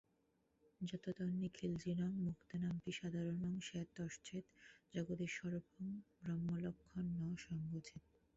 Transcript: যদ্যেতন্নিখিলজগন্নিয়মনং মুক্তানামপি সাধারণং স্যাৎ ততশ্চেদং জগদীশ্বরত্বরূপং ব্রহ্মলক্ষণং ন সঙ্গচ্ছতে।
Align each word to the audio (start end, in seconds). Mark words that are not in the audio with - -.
যদ্যেতন্নিখিলজগন্নিয়মনং 0.81 2.23
মুক্তানামপি 2.27 2.91
সাধারণং 2.91 3.53
স্যাৎ 3.67 3.87
ততশ্চেদং 3.95 4.45
জগদীশ্বরত্বরূপং 4.93 5.87
ব্রহ্মলক্ষণং 6.19 7.07
ন 7.19 7.45
সঙ্গচ্ছতে। 7.45 7.99